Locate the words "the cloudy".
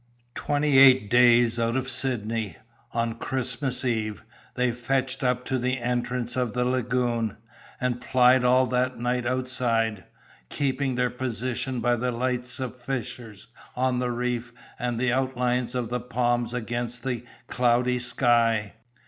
17.03-17.99